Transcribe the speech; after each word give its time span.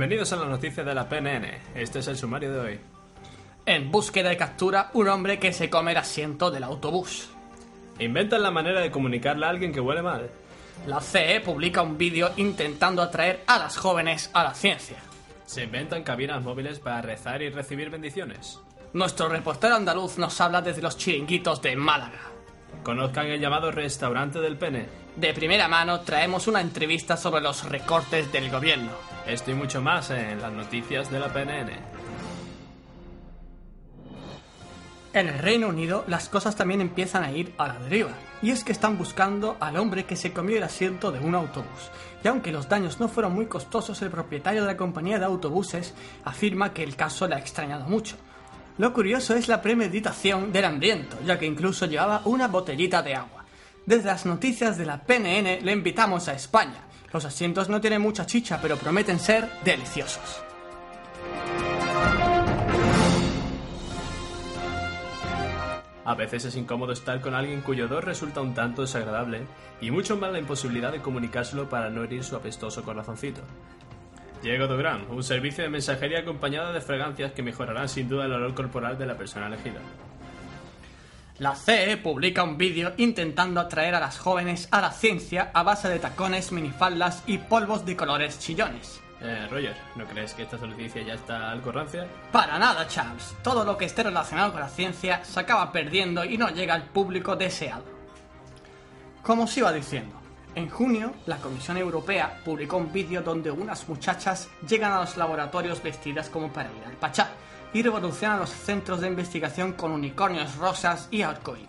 Bienvenidos 0.00 0.32
a 0.32 0.36
las 0.36 0.48
noticias 0.48 0.86
de 0.86 0.94
la 0.94 1.10
PNN. 1.10 1.44
Este 1.74 1.98
es 1.98 2.08
el 2.08 2.16
sumario 2.16 2.50
de 2.54 2.58
hoy. 2.58 2.80
En 3.66 3.90
búsqueda 3.90 4.32
y 4.32 4.36
captura 4.38 4.90
un 4.94 5.08
hombre 5.08 5.38
que 5.38 5.52
se 5.52 5.68
come 5.68 5.90
el 5.90 5.98
asiento 5.98 6.50
del 6.50 6.64
autobús. 6.64 7.28
Inventan 7.98 8.42
la 8.42 8.50
manera 8.50 8.80
de 8.80 8.90
comunicarle 8.90 9.44
a 9.44 9.50
alguien 9.50 9.74
que 9.74 9.80
huele 9.80 10.00
mal. 10.00 10.30
La 10.86 11.02
CE 11.02 11.42
publica 11.42 11.82
un 11.82 11.98
vídeo 11.98 12.32
intentando 12.38 13.02
atraer 13.02 13.42
a 13.46 13.58
las 13.58 13.76
jóvenes 13.76 14.30
a 14.32 14.42
la 14.42 14.54
ciencia. 14.54 14.96
Se 15.44 15.64
inventan 15.64 16.02
cabinas 16.02 16.42
móviles 16.42 16.78
para 16.78 17.02
rezar 17.02 17.42
y 17.42 17.50
recibir 17.50 17.90
bendiciones. 17.90 18.58
Nuestro 18.94 19.28
reportero 19.28 19.74
andaluz 19.74 20.16
nos 20.16 20.40
habla 20.40 20.62
desde 20.62 20.80
los 20.80 20.96
chiringuitos 20.96 21.60
de 21.60 21.76
Málaga. 21.76 22.29
Conozcan 22.82 23.26
el 23.26 23.40
llamado 23.40 23.70
restaurante 23.70 24.40
del 24.40 24.56
pene. 24.56 24.86
De 25.14 25.34
primera 25.34 25.68
mano 25.68 26.00
traemos 26.00 26.46
una 26.46 26.60
entrevista 26.60 27.16
sobre 27.16 27.42
los 27.42 27.68
recortes 27.68 28.32
del 28.32 28.50
gobierno. 28.50 28.92
Esto 29.26 29.50
y 29.50 29.54
mucho 29.54 29.82
más 29.82 30.10
en 30.10 30.40
las 30.40 30.52
noticias 30.52 31.10
de 31.10 31.20
la 31.20 31.28
PNN. 31.28 31.70
En 35.12 35.28
el 35.28 35.38
Reino 35.40 35.68
Unido 35.68 36.04
las 36.06 36.28
cosas 36.28 36.56
también 36.56 36.80
empiezan 36.80 37.24
a 37.24 37.32
ir 37.32 37.52
a 37.58 37.66
la 37.66 37.78
deriva, 37.80 38.12
y 38.42 38.50
es 38.50 38.62
que 38.62 38.70
están 38.70 38.96
buscando 38.96 39.56
al 39.58 39.76
hombre 39.76 40.06
que 40.06 40.14
se 40.14 40.32
comió 40.32 40.56
el 40.56 40.62
asiento 40.62 41.10
de 41.10 41.18
un 41.18 41.34
autobús. 41.34 41.90
Y 42.22 42.28
aunque 42.28 42.52
los 42.52 42.68
daños 42.68 43.00
no 43.00 43.08
fueron 43.08 43.34
muy 43.34 43.46
costosos, 43.46 44.00
el 44.02 44.10
propietario 44.10 44.62
de 44.62 44.68
la 44.68 44.76
compañía 44.76 45.18
de 45.18 45.24
autobuses 45.24 45.94
afirma 46.24 46.72
que 46.72 46.84
el 46.84 46.94
caso 46.94 47.26
le 47.26 47.34
ha 47.34 47.40
extrañado 47.40 47.86
mucho. 47.86 48.16
Lo 48.80 48.94
curioso 48.94 49.34
es 49.34 49.46
la 49.46 49.60
premeditación 49.60 50.52
del 50.52 50.64
hambriento, 50.64 51.18
ya 51.26 51.38
que 51.38 51.44
incluso 51.44 51.84
llevaba 51.84 52.22
una 52.24 52.48
botellita 52.48 53.02
de 53.02 53.14
agua. 53.14 53.44
Desde 53.84 54.06
las 54.06 54.24
noticias 54.24 54.78
de 54.78 54.86
la 54.86 55.02
PNN 55.02 55.62
le 55.62 55.72
invitamos 55.72 56.28
a 56.28 56.32
España. 56.32 56.86
Los 57.12 57.26
asientos 57.26 57.68
no 57.68 57.82
tienen 57.82 58.00
mucha 58.00 58.24
chicha, 58.24 58.58
pero 58.62 58.78
prometen 58.78 59.18
ser 59.18 59.46
deliciosos. 59.66 60.42
A 66.06 66.14
veces 66.14 66.46
es 66.46 66.56
incómodo 66.56 66.94
estar 66.94 67.20
con 67.20 67.34
alguien 67.34 67.60
cuyo 67.60 67.84
odor 67.84 68.06
resulta 68.06 68.40
un 68.40 68.54
tanto 68.54 68.80
desagradable, 68.80 69.42
y 69.82 69.90
mucho 69.90 70.16
más 70.16 70.32
la 70.32 70.38
imposibilidad 70.38 70.90
de 70.90 71.02
comunicárselo 71.02 71.68
para 71.68 71.90
no 71.90 72.02
herir 72.02 72.24
su 72.24 72.34
apestoso 72.34 72.82
corazoncito. 72.82 73.42
Llega 74.42 74.66
Dogram, 74.66 75.10
un 75.10 75.22
servicio 75.22 75.62
de 75.64 75.70
mensajería 75.70 76.20
acompañado 76.20 76.72
de 76.72 76.80
fragancias 76.80 77.32
que 77.32 77.42
mejorarán 77.42 77.88
sin 77.88 78.08
duda 78.08 78.24
el 78.24 78.32
olor 78.32 78.54
corporal 78.54 78.96
de 78.96 79.06
la 79.06 79.16
persona 79.16 79.48
elegida. 79.48 79.80
La 81.38 81.54
CE 81.54 81.96
publica 81.98 82.42
un 82.42 82.56
vídeo 82.56 82.92
intentando 82.96 83.60
atraer 83.60 83.94
a 83.94 84.00
las 84.00 84.18
jóvenes 84.18 84.68
a 84.70 84.80
la 84.80 84.92
ciencia 84.92 85.50
a 85.52 85.62
base 85.62 85.88
de 85.88 85.98
tacones, 85.98 86.52
minifaldas 86.52 87.22
y 87.26 87.38
polvos 87.38 87.84
de 87.84 87.96
colores 87.96 88.38
chillones. 88.38 89.00
Eh, 89.22 89.46
Roger, 89.50 89.76
¿no 89.96 90.06
crees 90.06 90.32
que 90.32 90.42
esta 90.44 90.56
noticia 90.56 91.02
ya 91.02 91.14
está 91.14 91.50
algo 91.50 91.72
rancia? 91.72 92.06
Para 92.32 92.58
nada, 92.58 92.86
Charles. 92.88 93.34
Todo 93.42 93.64
lo 93.64 93.76
que 93.76 93.84
esté 93.84 94.02
relacionado 94.02 94.52
con 94.52 94.60
la 94.60 94.68
ciencia 94.68 95.22
se 95.24 95.40
acaba 95.40 95.72
perdiendo 95.72 96.24
y 96.24 96.38
no 96.38 96.48
llega 96.48 96.74
al 96.74 96.84
público 96.84 97.36
deseado. 97.36 97.84
Como 99.22 99.44
os 99.44 99.56
iba 99.58 99.72
diciendo, 99.72 100.19
en 100.54 100.68
junio 100.68 101.12
la 101.26 101.38
Comisión 101.38 101.76
Europea 101.76 102.40
publicó 102.44 102.76
un 102.76 102.92
vídeo 102.92 103.22
donde 103.22 103.50
unas 103.50 103.88
muchachas 103.88 104.48
llegan 104.68 104.92
a 104.92 105.00
los 105.00 105.16
laboratorios 105.16 105.82
vestidas 105.82 106.28
como 106.28 106.52
para 106.52 106.70
ir 106.70 106.84
al 106.84 106.96
Pachá 106.96 107.30
y 107.72 107.82
revolucionan 107.82 108.40
los 108.40 108.50
centros 108.50 109.00
de 109.00 109.08
investigación 109.08 109.74
con 109.74 109.92
unicornios 109.92 110.56
rosas 110.56 111.08
y 111.10 111.22
arcoíris. 111.22 111.68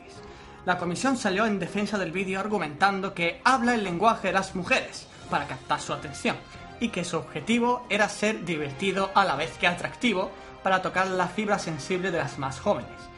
La 0.66 0.78
comisión 0.78 1.18
salió 1.18 1.46
en 1.46 1.60
defensa 1.60 1.98
del 1.98 2.12
vídeo 2.12 2.40
argumentando 2.40 3.14
que 3.14 3.42
habla 3.44 3.76
el 3.76 3.84
lenguaje 3.84 4.28
de 4.28 4.34
las 4.34 4.56
mujeres 4.56 5.08
para 5.30 5.48
captar 5.48 5.80
su 5.80 5.94
atención 5.94 6.36
y 6.80 6.90
que 6.90 7.04
su 7.04 7.18
objetivo 7.18 7.86
era 7.90 8.10
ser 8.10 8.44
divertido 8.44 9.12
a 9.16 9.26
la 9.26 9.36
vez 9.36 9.58
que 9.58 9.68
atractivo 9.68 10.32
para 10.64 10.82
tocar 10.82 11.08
la 11.08 11.28
fibra 11.28 11.60
sensible 11.60 12.12
de 12.12 12.20
las 12.20 12.38
más 12.38 12.60
jóvenes. 12.60 13.11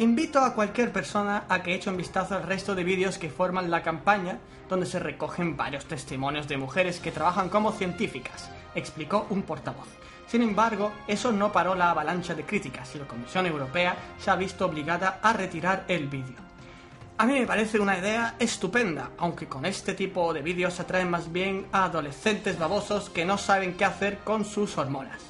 Invito 0.00 0.40
a 0.40 0.54
cualquier 0.54 0.94
persona 0.94 1.44
a 1.46 1.62
que 1.62 1.74
eche 1.74 1.90
un 1.90 1.98
vistazo 1.98 2.34
al 2.34 2.44
resto 2.44 2.74
de 2.74 2.84
vídeos 2.84 3.18
que 3.18 3.28
forman 3.28 3.70
la 3.70 3.82
campaña, 3.82 4.38
donde 4.66 4.86
se 4.86 4.98
recogen 4.98 5.58
varios 5.58 5.84
testimonios 5.84 6.48
de 6.48 6.56
mujeres 6.56 7.00
que 7.00 7.12
trabajan 7.12 7.50
como 7.50 7.70
científicas, 7.70 8.48
explicó 8.74 9.26
un 9.28 9.42
portavoz. 9.42 9.88
Sin 10.26 10.40
embargo, 10.40 10.90
eso 11.06 11.32
no 11.32 11.52
paró 11.52 11.74
la 11.74 11.90
avalancha 11.90 12.34
de 12.34 12.44
críticas 12.44 12.94
y 12.94 12.98
la 12.98 13.06
Comisión 13.06 13.44
Europea 13.44 13.94
se 14.18 14.30
ha 14.30 14.36
visto 14.36 14.64
obligada 14.64 15.20
a 15.22 15.34
retirar 15.34 15.84
el 15.86 16.08
vídeo. 16.08 16.36
A 17.18 17.26
mí 17.26 17.38
me 17.38 17.46
parece 17.46 17.78
una 17.78 17.98
idea 17.98 18.36
estupenda, 18.38 19.10
aunque 19.18 19.48
con 19.48 19.66
este 19.66 19.92
tipo 19.92 20.32
de 20.32 20.40
vídeos 20.40 20.72
se 20.72 20.80
atraen 20.80 21.10
más 21.10 21.30
bien 21.30 21.66
a 21.72 21.84
adolescentes 21.84 22.58
babosos 22.58 23.10
que 23.10 23.26
no 23.26 23.36
saben 23.36 23.74
qué 23.74 23.84
hacer 23.84 24.20
con 24.20 24.46
sus 24.46 24.78
hormonas. 24.78 25.29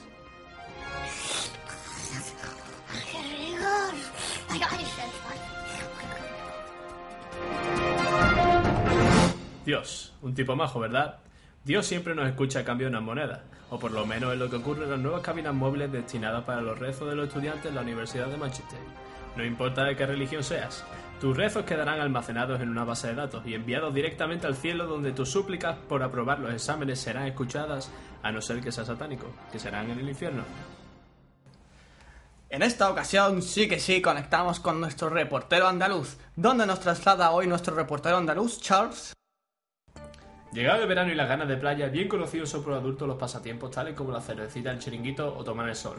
Dios, 9.65 10.13
un 10.23 10.35
tipo 10.35 10.57
majo, 10.57 10.81
¿verdad? 10.81 11.19
Dios 11.65 11.87
siempre 11.87 12.15
nos 12.15 12.27
escucha 12.29 12.61
a 12.61 12.65
cambio 12.65 12.87
de 12.87 12.91
unas 12.93 13.03
monedas, 13.03 13.41
o 13.71 13.79
por 13.79 13.93
lo 13.93 14.07
menos 14.07 14.33
es 14.33 14.39
lo 14.39 14.51
que 14.51 14.57
ocurre 14.57 14.85
en 14.85 14.91
las 14.91 14.99
nuevas 14.99 15.23
cabinas 15.23 15.55
móviles 15.55 15.93
destinadas 15.93 16.45
para 16.45 16.61
los 16.61 16.79
rezos 16.79 17.09
de 17.09 17.15
los 17.15 17.29
estudiantes 17.29 17.67
en 17.67 17.75
la 17.75 17.83
Universidad 17.83 18.27
de 18.27 18.37
Manchester. 18.37 18.79
No 19.37 19.45
importa 19.45 19.85
de 19.85 19.95
qué 19.95 20.07
religión 20.07 20.43
seas, 20.43 20.85
tus 21.21 21.37
rezos 21.37 21.65
quedarán 21.65 22.01
almacenados 22.01 22.61
en 22.61 22.71
una 22.71 22.85
base 22.85 23.09
de 23.09 23.15
datos 23.15 23.47
y 23.47 23.55
enviados 23.55 23.95
directamente 23.95 24.47
al 24.47 24.57
cielo 24.57 24.87
donde 24.87 25.13
tus 25.13 25.31
súplicas 25.31 25.77
por 25.89 26.03
aprobar 26.03 26.41
los 26.41 26.53
exámenes 26.53 26.99
serán 26.99 27.27
escuchadas, 27.27 27.93
a 28.23 28.33
no 28.33 28.41
ser 28.41 28.61
que 28.61 28.73
seas 28.73 28.87
satánico, 28.87 29.27
que 29.53 29.59
serán 29.59 29.91
en 29.91 30.01
el 30.01 30.09
infierno. 30.09 30.43
En 32.51 32.63
esta 32.63 32.91
ocasión 32.91 33.43
sí 33.43 33.69
que 33.69 33.79
sí 33.79 34.03
conectamos 34.03 34.59
con 34.59 34.81
nuestro 34.81 35.09
reportero 35.09 35.69
andaluz, 35.69 36.19
donde 36.35 36.67
nos 36.67 36.81
traslada 36.81 37.31
hoy 37.31 37.47
nuestro 37.47 37.77
reportero 37.77 38.17
andaluz, 38.17 38.61
Charles. 38.61 39.13
Llegado 40.53 40.83
el 40.83 40.89
verano 40.89 41.13
y 41.13 41.15
las 41.15 41.29
ganas 41.29 41.47
de 41.47 41.57
playa, 41.57 41.87
bien 41.87 42.09
conocidos 42.09 42.51
son 42.51 42.65
por 42.65 42.73
adultos 42.73 43.07
los 43.07 43.19
pasatiempos 43.19 43.71
tales 43.71 43.95
como 43.95 44.11
la 44.11 44.21
cervecita, 44.21 44.73
el 44.73 44.81
chiringuito 44.81 45.33
o 45.33 45.45
tomar 45.45 45.69
el 45.69 45.77
sol. 45.77 45.99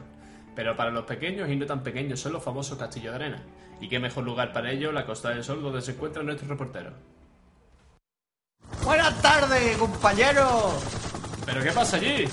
Pero 0.54 0.76
para 0.76 0.92
los 0.92 1.06
pequeños 1.06 1.50
y 1.50 1.56
no 1.56 1.66
tan 1.66 1.84
pequeños 1.84 2.20
son 2.20 2.34
los 2.34 2.44
famosos 2.44 2.78
castillos 2.78 3.14
de 3.14 3.24
arena. 3.24 3.44
Y 3.80 3.88
qué 3.88 4.00
mejor 4.00 4.26
lugar 4.26 4.52
para 4.52 4.72
ello 4.72 4.92
la 4.92 5.06
Costa 5.06 5.30
del 5.30 5.46
Sol 5.46 5.64
donde 5.64 5.82
se 5.82 5.92
encuentra 5.92 6.22
nuestro 6.22 6.50
reportero. 6.50 6.92
Buenas 8.84 9.22
tardes, 9.22 9.78
compañero. 9.78 10.74
¿Pero 11.46 11.64
qué 11.64 11.72
pasa 11.72 11.96
allí? 11.96 12.26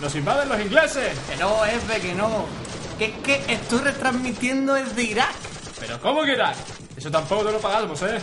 ¡Nos 0.00 0.16
invaden 0.16 0.48
los 0.48 0.58
ingleses! 0.58 1.18
Que 1.28 1.36
no, 1.36 1.66
F, 1.66 2.00
que 2.00 2.14
no. 2.14 2.67
Que 2.98 3.04
es 3.06 3.16
que 3.22 3.52
estoy 3.52 3.80
retransmitiendo 3.80 4.74
desde 4.74 5.02
Irak. 5.02 5.34
¿Pero 5.78 6.00
cómo 6.00 6.22
que 6.22 6.32
Irak? 6.32 6.56
Eso 6.96 7.10
tampoco 7.10 7.44
te 7.46 7.52
lo 7.52 7.60
pagamos, 7.60 8.02
¿eh? 8.02 8.20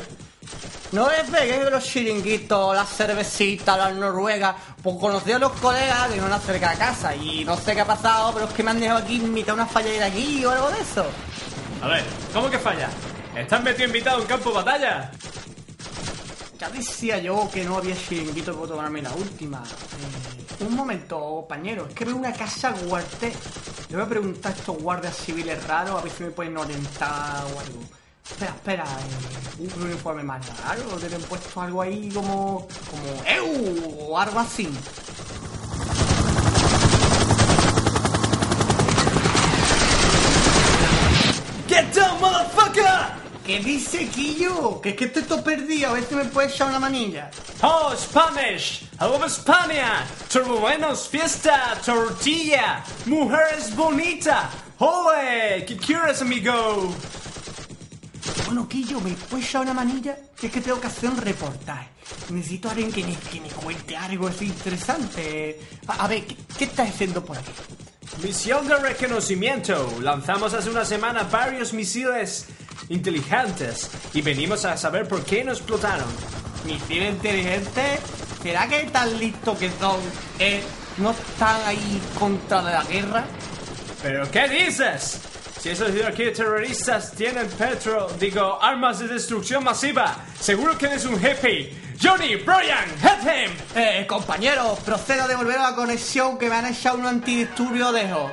No 0.92 1.10
es 1.10 1.30
que 1.30 1.70
los 1.70 1.84
chiringuitos, 1.84 2.76
las 2.76 2.90
cervecitas, 2.90 3.78
las 3.78 3.96
noruegas. 3.96 4.56
Pues 4.84 4.98
conocí 4.98 5.32
a 5.32 5.40
los 5.40 5.52
colegas 5.54 6.10
que 6.10 6.22
no 6.22 6.34
han 6.34 6.42
cerca 6.42 6.72
de 6.72 6.78
casa 6.78 7.16
y 7.16 7.44
no 7.44 7.58
sé 7.58 7.74
qué 7.74 7.82
ha 7.82 7.86
pasado, 7.86 8.34
pero 8.34 8.46
es 8.48 8.54
que 8.54 8.64
me 8.64 8.72
han 8.72 8.80
dejado 8.80 9.00
aquí 9.00 9.20
mitad 9.20 9.56
una 9.56 9.66
falla 9.66 9.90
de 9.90 10.04
aquí 10.04 10.46
o 10.46 10.52
algo 10.52 10.70
de 10.70 10.80
eso. 10.80 11.06
A 11.82 11.88
ver, 11.88 12.04
¿cómo 12.34 12.50
que 12.50 12.60
falla? 12.60 12.90
¿Estás 13.36 13.64
metido 13.64 13.88
invitado 13.88 14.22
en 14.22 14.28
campo 14.28 14.50
de 14.50 14.56
batalla? 14.56 15.12
Ya 16.60 16.70
decía 16.70 17.18
yo 17.18 17.50
que 17.54 17.64
no 17.64 17.78
había 17.78 17.96
chiringuito 17.96 18.56
para 18.56 18.68
tomarme 18.68 19.02
la 19.02 19.12
última. 19.12 19.64
Eh, 19.64 20.64
un 20.66 20.76
momento, 20.76 21.20
compañero, 21.20 21.88
es 21.90 21.94
que 21.94 22.06
veo 22.06 22.16
una 22.16 22.32
casa 22.32 22.74
guarté. 22.86 23.34
Le 23.96 24.02
voy 24.02 24.08
a 24.08 24.10
preguntar 24.10 24.52
a 24.52 24.56
estos 24.58 24.78
guardias 24.78 25.16
civiles 25.16 25.68
raros 25.68 25.98
a 25.98 26.04
ver 26.04 26.12
si 26.12 26.24
me 26.24 26.32
pueden 26.32 26.58
orientar 26.58 27.46
o 27.46 27.60
algo. 27.62 27.80
Espera, 28.30 28.52
espera, 28.52 28.84
eh, 28.84 29.70
un 29.78 29.84
uniforme 29.84 30.22
más 30.22 30.46
raro, 30.60 30.82
han 30.92 31.22
puesto 31.22 31.62
algo 31.62 31.82
ahí 31.82 32.10
como. 32.10 32.68
como. 32.92 33.24
¡Eu! 33.26 34.10
o 34.10 34.20
algo 34.20 34.40
así. 34.40 34.68
Get 41.70 41.94
down, 41.94 42.20
motherfucker! 42.20 43.15
¿Qué 43.46 43.60
dice 43.60 44.08
Quillo? 44.08 44.82
Que 44.82 44.90
es 44.90 44.96
que 44.96 45.06
estoy 45.06 45.22
todo 45.22 45.44
perdido, 45.44 45.92
a 45.92 45.94
ver 45.94 46.04
si 46.06 46.16
me 46.16 46.26
puedes 46.26 46.54
echar 46.54 46.70
una 46.70 46.80
manilla. 46.80 47.30
Oh, 47.62 47.94
Spanish! 47.96 48.90
Love 49.00 49.28
España! 49.28 50.08
Turbuenos, 50.34 51.08
fiesta, 51.08 51.80
tortilla, 51.86 52.84
mujeres 53.06 53.76
bonita. 53.76 54.50
¡Ole! 54.80 55.64
¿Qué 55.68 55.78
quieres, 55.78 56.24
amigo? 56.24 56.92
Bueno, 58.48 58.68
Quillo, 58.68 59.00
¿me 59.02 59.12
puedes 59.12 59.48
echar 59.48 59.62
una 59.62 59.76
manilla? 59.76 60.18
Es 60.42 60.52
que 60.52 60.62
tengo 60.62 60.82
que 60.82 60.88
hacer 60.88 61.12
un 61.12 61.18
reportaje. 61.18 61.90
Necesito 62.30 62.70
a 62.70 62.72
alguien 62.72 62.92
que 62.92 63.04
me, 63.04 63.16
que 63.16 63.42
me 63.42 63.50
cuente 63.50 63.96
algo 63.96 64.28
así 64.28 64.46
interesante. 64.46 65.60
A, 65.86 66.06
a 66.06 66.08
ver, 66.08 66.26
¿qué, 66.26 66.36
¿qué 66.58 66.64
estás 66.66 66.90
haciendo 66.90 67.24
por 67.24 67.38
aquí? 67.38 67.52
Misión 68.24 68.68
de 68.68 68.76
reconocimiento. 68.78 70.00
Lanzamos 70.02 70.54
hace 70.54 70.70
una 70.70 70.86
semana 70.86 71.24
varios 71.24 71.74
misiles 71.74 72.48
inteligentes 72.90 73.90
y 74.14 74.22
venimos 74.22 74.66
a 74.66 74.78
saber 74.78 75.08
por 75.08 75.24
qué 75.24 75.44
no 75.44 75.52
explotaron. 75.52 76.08
¿Misil 76.66 77.04
inteligente? 77.04 78.00
¿Será 78.42 78.68
que 78.68 78.84
tan 78.92 79.18
listo 79.20 79.58
que 79.58 79.70
son? 79.80 80.00
Eh, 80.40 80.62
no 80.98 81.12
están 81.12 81.62
ahí 81.66 82.02
contra 82.18 82.62
la 82.62 82.84
guerra. 82.84 83.26
¿Pero 84.02 84.30
qué 84.30 84.48
dices? 84.48 85.20
Si 85.60 85.70
esos 85.72 85.92
terroristas 86.36 87.14
tienen 87.14 87.48
petro, 87.48 88.08
digo, 88.20 88.62
armas 88.62 89.00
de 89.00 89.08
destrucción 89.08 89.64
masiva, 89.64 90.16
seguro 90.40 90.78
que 90.78 90.86
eres 90.86 91.06
un 91.06 91.16
hippie. 91.16 91.74
Johnny, 92.00 92.36
Brian, 92.36 92.86
hit 93.02 93.24
him. 93.24 93.52
Eh, 93.76 94.06
compañero, 94.08 94.78
procedo 94.86 95.24
a 95.24 95.28
devolver 95.28 95.60
la 95.60 95.74
conexión 95.74 96.38
que 96.38 96.50
me 96.50 96.56
han 96.56 96.68
echado 96.68 97.00
un 97.00 97.08
antidisturbio 97.08 97.92
de 97.92 98.04
dejo. 98.04 98.32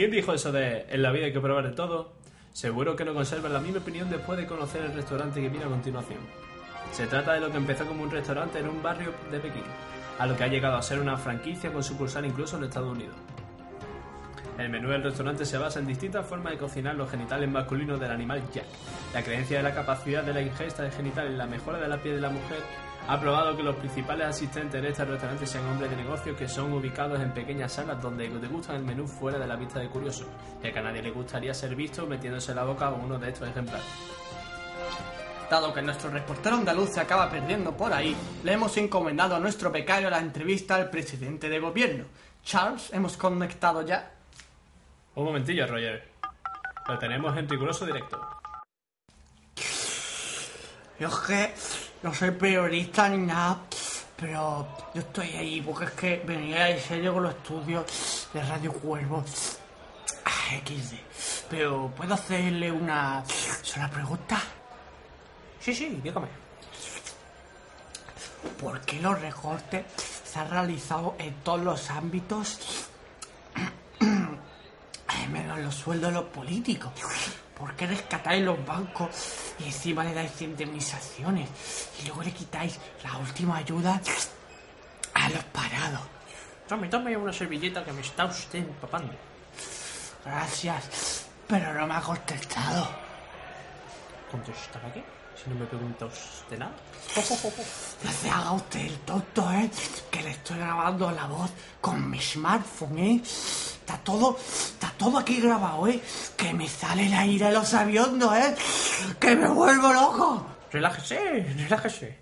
¿Quién 0.00 0.12
dijo 0.12 0.32
eso 0.32 0.50
de 0.50 0.86
en 0.88 1.02
la 1.02 1.12
vida 1.12 1.26
hay 1.26 1.32
que 1.34 1.40
probar 1.40 1.62
de 1.62 1.76
todo? 1.76 2.14
Seguro 2.54 2.96
que 2.96 3.04
no 3.04 3.12
conservan 3.12 3.52
la 3.52 3.60
misma 3.60 3.80
opinión 3.80 4.08
después 4.08 4.38
de 4.38 4.46
conocer 4.46 4.80
el 4.82 4.94
restaurante 4.94 5.42
que 5.42 5.50
viene 5.50 5.66
a 5.66 5.68
continuación. 5.68 6.20
Se 6.90 7.06
trata 7.06 7.34
de 7.34 7.40
lo 7.40 7.50
que 7.50 7.58
empezó 7.58 7.84
como 7.84 8.04
un 8.04 8.10
restaurante 8.10 8.60
en 8.60 8.70
un 8.70 8.82
barrio 8.82 9.12
de 9.30 9.40
Pekín, 9.40 9.62
a 10.18 10.24
lo 10.24 10.38
que 10.38 10.44
ha 10.44 10.46
llegado 10.46 10.78
a 10.78 10.82
ser 10.82 11.00
una 11.00 11.18
franquicia 11.18 11.70
con 11.70 11.84
sucursal 11.84 12.24
incluso 12.24 12.56
en 12.56 12.64
Estados 12.64 12.90
Unidos. 12.90 13.14
El 14.56 14.70
menú 14.70 14.88
del 14.88 15.02
restaurante 15.02 15.44
se 15.44 15.58
basa 15.58 15.80
en 15.80 15.86
distintas 15.86 16.26
formas 16.26 16.54
de 16.54 16.58
cocinar 16.58 16.94
los 16.94 17.10
genitales 17.10 17.50
masculinos 17.50 18.00
del 18.00 18.10
animal 18.10 18.42
Jack. 18.54 18.64
La 19.12 19.22
creencia 19.22 19.58
de 19.58 19.64
la 19.64 19.74
capacidad 19.74 20.22
de 20.22 20.32
la 20.32 20.40
ingesta 20.40 20.82
de 20.82 20.92
genitales 20.92 21.32
en 21.32 21.36
la 21.36 21.46
mejora 21.46 21.78
de 21.78 21.88
la 21.88 21.98
piel 21.98 22.14
de 22.14 22.22
la 22.22 22.30
mujer 22.30 22.60
ha 23.08 23.20
probado 23.20 23.56
que 23.56 23.62
los 23.62 23.76
principales 23.76 24.26
asistentes 24.26 24.78
en 24.78 24.86
este 24.86 25.04
restaurante 25.04 25.46
sean 25.46 25.66
hombres 25.66 25.90
de 25.90 25.96
negocio 25.96 26.36
que 26.36 26.48
son 26.48 26.72
ubicados 26.72 27.20
en 27.20 27.32
pequeñas 27.32 27.72
salas 27.72 28.00
donde 28.00 28.28
degustan 28.28 28.76
el 28.76 28.84
menú 28.84 29.06
fuera 29.06 29.38
de 29.38 29.46
la 29.46 29.56
vista 29.56 29.80
de 29.80 29.88
curiosos, 29.88 30.26
ya 30.62 30.72
que 30.72 30.78
a 30.78 30.82
nadie 30.82 31.02
le 31.02 31.10
gustaría 31.10 31.52
ser 31.52 31.74
visto 31.74 32.06
metiéndose 32.06 32.54
la 32.54 32.64
boca 32.64 32.90
uno 32.90 33.18
de 33.18 33.30
estos 33.30 33.48
ejemplares. 33.48 33.86
Dado 35.50 35.74
que 35.74 35.82
nuestro 35.82 36.10
reportero 36.10 36.56
andaluz 36.56 36.90
se 36.90 37.00
acaba 37.00 37.28
perdiendo 37.28 37.76
por 37.76 37.92
ahí, 37.92 38.16
le 38.44 38.52
hemos 38.52 38.76
encomendado 38.76 39.34
a 39.34 39.40
nuestro 39.40 39.72
becario 39.72 40.08
la 40.08 40.20
entrevista 40.20 40.76
al 40.76 40.90
presidente 40.90 41.48
de 41.48 41.58
gobierno. 41.58 42.04
Charles, 42.44 42.92
¿hemos 42.92 43.16
conectado 43.16 43.82
ya? 43.82 44.12
Un 45.16 45.24
momentillo, 45.24 45.66
Roger. 45.66 46.08
Lo 46.86 46.98
tenemos 46.98 47.36
en 47.36 47.48
riguroso 47.48 47.84
directo. 47.84 48.20
Yo 51.00 51.08
que 51.26 51.54
no 52.02 52.14
soy 52.14 52.30
periodista 52.30 53.08
ni 53.08 53.26
nada, 53.26 53.60
pero 54.16 54.66
yo 54.94 55.00
estoy 55.00 55.28
ahí 55.28 55.60
porque 55.60 55.84
es 55.84 55.90
que 55.92 56.22
venía 56.26 56.70
en 56.70 56.80
serio 56.80 57.14
con 57.14 57.24
los 57.24 57.34
estudios 57.34 58.28
de 58.32 58.42
Radio 58.42 58.72
Cuervo. 58.72 59.24
Ah, 60.24 60.56
XD. 60.64 60.94
Pero, 61.50 61.92
¿puedo 61.96 62.14
hacerle 62.14 62.70
una 62.70 63.22
sola 63.62 63.90
pregunta? 63.90 64.40
Sí, 65.58 65.74
sí, 65.74 66.00
dígame. 66.02 66.28
¿Por 68.60 68.80
qué 68.82 69.00
los 69.00 69.20
recortes 69.20 69.84
se 70.24 70.38
han 70.38 70.50
realizado 70.50 71.16
en 71.18 71.34
todos 71.42 71.60
los 71.60 71.90
ámbitos? 71.90 72.58
Eh, 75.12 75.26
menos 75.26 75.58
los 75.58 75.74
sueldos 75.74 76.12
de 76.12 76.20
los 76.20 76.28
políticos. 76.30 76.92
¿Por 77.60 77.76
qué 77.76 77.86
rescatáis 77.86 78.42
los 78.42 78.64
bancos 78.64 79.10
y 79.58 79.64
encima 79.64 80.02
le 80.02 80.14
dais 80.14 80.40
indemnizaciones? 80.40 81.46
Y 82.00 82.06
luego 82.06 82.22
le 82.22 82.32
quitáis 82.32 82.78
la 83.04 83.18
última 83.18 83.58
ayuda 83.58 84.00
a 85.12 85.28
los 85.28 85.44
parados. 85.44 86.00
Tome, 86.66 86.88
tome 86.88 87.14
una 87.14 87.34
servilleta 87.34 87.84
que 87.84 87.92
me 87.92 88.00
está 88.00 88.24
usted 88.24 88.60
empapando. 88.60 89.12
Gracias, 90.24 91.26
pero 91.46 91.74
no 91.74 91.86
me 91.86 91.94
ha 91.96 92.00
contestado. 92.00 92.88
¿Contestar 94.30 94.90
qué? 94.94 95.04
Si 95.36 95.50
no 95.50 95.56
me 95.56 95.66
pregunta 95.66 96.06
usted 96.06 96.58
nada. 96.58 96.72
No 98.04 98.10
se 98.10 98.30
haga 98.30 98.52
usted 98.52 98.80
el 98.80 98.98
tonto, 99.00 99.52
¿eh? 99.52 99.70
Que 100.10 100.22
le 100.22 100.30
estoy 100.30 100.56
grabando 100.56 101.10
la 101.10 101.26
voz 101.26 101.50
con 101.80 102.08
mi 102.08 102.18
smartphone, 102.18 102.98
¿eh? 102.98 103.22
Está 103.90 104.04
todo, 104.04 104.38
está 104.38 104.92
todo 104.96 105.18
aquí 105.18 105.40
grabado, 105.40 105.88
¿eh? 105.88 106.00
Que 106.36 106.54
me 106.54 106.68
sale 106.68 107.08
la 107.08 107.26
ira 107.26 107.48
de 107.48 107.54
los 107.54 107.74
aviondos, 107.74 108.32
¿eh? 108.36 108.54
Que 109.18 109.34
me 109.34 109.48
vuelvo 109.48 109.92
loco. 109.92 110.46
Relájese, 110.70 111.52
relájese. 111.58 112.18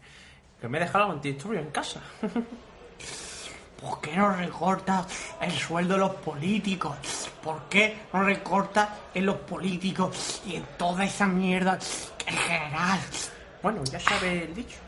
Que 0.59 0.67
me 0.67 0.79
he 0.79 0.81
dejado 0.81 1.05
el 1.05 1.11
antidisturbio 1.11 1.61
en 1.61 1.70
casa. 1.70 2.00
¿Por 3.82 4.00
qué 4.00 4.17
no 4.17 4.31
recorta 4.31 5.06
el 5.43 5.53
sueldo 5.53 5.94
de 5.94 6.00
los 6.00 6.15
políticos? 6.15 6.97
¿Por 7.43 7.65
qué 7.69 7.99
no 8.15 8.23
recorta 8.23 9.00
en 9.12 9.26
los 9.26 9.37
políticos 9.37 10.41
y 10.47 10.56
en 10.56 10.65
toda 10.79 11.05
esa 11.05 11.26
mierda 11.26 11.79
en 12.26 12.35
general? 12.35 12.99
Bueno, 13.62 13.85
ya 13.85 14.00
sabe 14.00 14.44
el 14.44 14.55
dicho. 14.55 14.79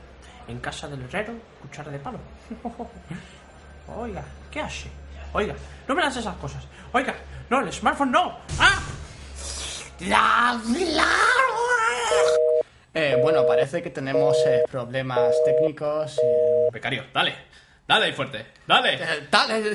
En 0.48 0.58
casa 0.60 0.88
del 0.88 1.02
herrero, 1.02 1.34
cuchara 1.60 1.92
de 1.92 1.98
palo. 1.98 2.20
Oiga, 3.98 4.24
¿qué 4.50 4.60
hace? 4.60 4.90
Oiga, 5.32 5.54
no 5.86 5.94
me 5.94 6.02
lances 6.02 6.22
esas 6.22 6.36
cosas. 6.36 6.64
Oiga, 6.92 7.14
no, 7.48 7.60
el 7.60 7.72
smartphone 7.72 8.10
no. 8.10 8.36
¡Ah! 8.58 8.80
¡La, 10.00 10.60
Eh, 12.92 13.16
bueno, 13.22 13.46
parece 13.46 13.82
que 13.82 13.90
tenemos 13.90 14.36
eh, 14.46 14.64
problemas 14.70 15.32
técnicos. 15.44 16.18
eh, 16.18 16.68
Becario, 16.72 17.04
dale. 17.14 17.34
Dale 17.86 18.12
fuerte. 18.12 18.46
Dale. 18.66 18.94
eh, 18.94 19.28
dale, 19.30 19.72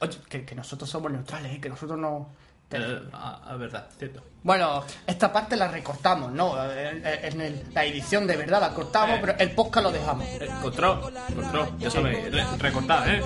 oye, 0.00 0.18
que, 0.28 0.44
que 0.44 0.54
nosotros 0.54 0.88
somos 0.90 1.10
neutrales, 1.12 1.52
eh, 1.52 1.60
que 1.60 1.68
nosotros 1.68 1.98
no... 1.98 2.30
Eh, 2.70 3.00
a, 3.14 3.52
a 3.52 3.56
verdad, 3.56 3.86
cierto. 3.98 4.22
Bueno, 4.42 4.84
esta 5.06 5.32
parte 5.32 5.56
la 5.56 5.68
recortamos, 5.68 6.30
¿no? 6.32 6.54
En, 6.72 7.02
en 7.04 7.40
el- 7.40 7.62
la 7.74 7.84
edición 7.84 8.26
de 8.26 8.36
verdad 8.36 8.60
la 8.60 8.70
cortamos, 8.74 9.16
Eh. 9.16 9.20
pero 9.22 9.38
el 9.38 9.50
podcast 9.52 9.84
lo 9.86 9.92
dejamos. 9.92 10.26
Eh, 10.26 10.48
control, 10.62 11.00
control. 11.34 11.68
Ya 11.78 11.90
sabéis, 11.90 12.30
re- 12.30 12.44
recortad, 12.58 13.08
¿eh? 13.08 13.22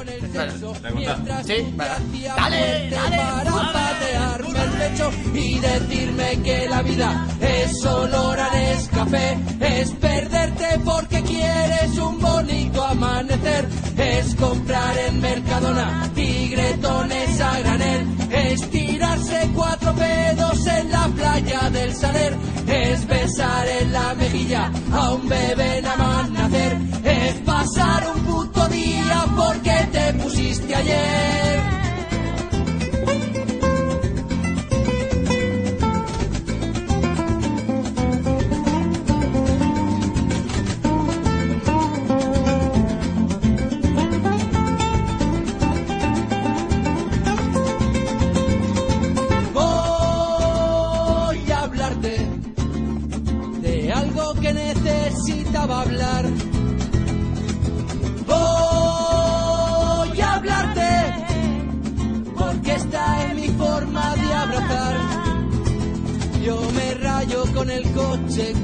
Recortad. 0.82 1.44
Sí, 1.44 1.72
¿verdad? 1.76 1.98
Dale, 2.36 2.90
dale. 2.90 3.16
para 3.16 3.72
patearme 3.72 4.62
el 4.64 4.70
pecho 4.70 5.10
y 5.34 5.58
decirme 5.58 6.42
que 6.42 6.68
la 6.68 6.82
vida 6.82 7.26
es 7.40 7.84
olor 7.84 8.40
a 8.40 8.50
Nescafé, 8.52 9.38
es 9.60 9.90
perderte 9.92 10.78
porque 10.84 11.22
quieres 11.22 11.98
un 11.98 12.20
bonito 12.20 12.84
amanecer, 12.84 13.66
es 13.98 14.34
comprar 14.36 14.96
en 14.98 15.20
Mercadona 15.20 16.08
tigretones 16.14 17.40
a 17.40 17.58
granel, 17.60 18.06
cuatro 19.54 19.92
pedos 19.94 20.66
en 20.66 20.90
la 20.90 21.08
playa 21.08 21.70
del 21.70 21.94
Saler, 21.94 22.36
es 22.66 23.06
besar 23.06 23.66
en 23.68 23.92
la 23.92 24.14
mejilla 24.14 24.70
a 24.92 25.14
un 25.14 25.28
bebé 25.28 25.82
nada 25.82 25.96
más 25.96 26.30
nacer, 26.30 26.76
es 27.04 27.34
pasar 27.40 28.10
un 28.14 28.22
puto 28.22 28.68
día 28.68 29.24
porque 29.36 29.88
te 29.92 30.12
pusiste 30.14 30.74
ayer. 30.74 31.21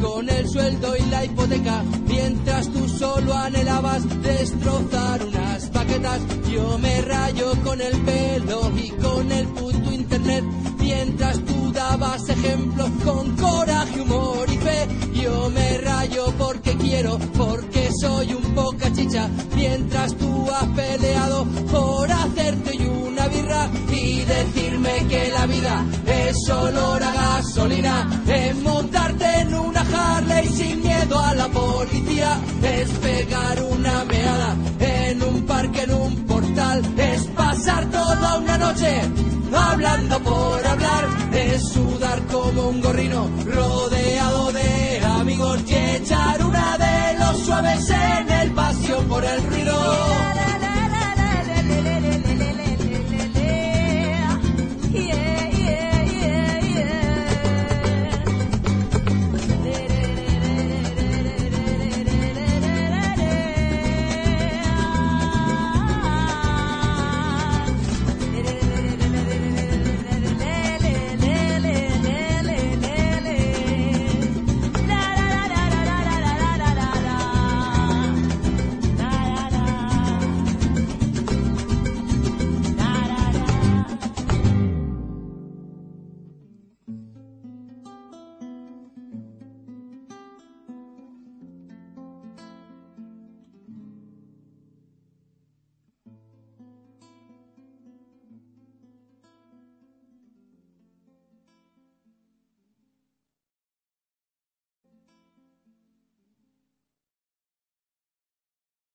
Con 0.01 0.31
el 0.31 0.49
sueldo 0.49 0.97
y 0.97 1.11
la 1.11 1.27
hipoteca, 1.27 1.83
mientras 2.07 2.73
tú 2.73 2.89
solo 2.89 3.35
anhelabas 3.35 4.03
destrozar 4.23 5.23
unas 5.23 5.67
paquetas. 5.67 6.21
Yo 6.51 6.79
me 6.79 7.03
rayo 7.03 7.53
con 7.63 7.79
el 7.79 7.95
pelo 8.01 8.73
y 8.83 8.89
con 8.93 9.31
el 9.31 9.47
puto 9.49 9.93
internet, 9.93 10.43
mientras 10.79 11.39
tú 11.45 11.71
dabas 11.73 12.27
ejemplos 12.31 12.91
con 13.05 13.37
coraje, 13.37 14.01
humor 14.01 14.49
y 14.51 14.57
fe. 14.57 14.89
Yo 15.23 15.51
me 15.51 15.79
rayo 15.79 16.33
porque 16.39 16.75
quiero, 16.79 17.19
porque 17.37 17.91
soy 18.01 18.33
un 18.33 18.55
poca 18.55 18.91
chicha, 18.95 19.29
mientras 19.55 20.15
tú 20.17 20.47
has 20.51 20.69
peleado 20.69 21.45
por 21.71 22.11
hacerte 22.11 22.75
y 22.75 22.87
noche, 38.79 39.01
hablando 39.53 40.19
por 40.21 40.67
hablar, 40.67 41.31
de 41.31 41.59
sudar 41.59 42.23
como 42.27 42.69
un 42.69 42.81
gorrino, 42.81 43.29